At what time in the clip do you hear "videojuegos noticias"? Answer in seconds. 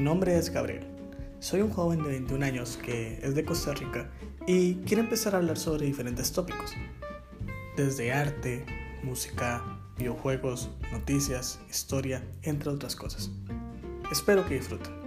9.98-11.60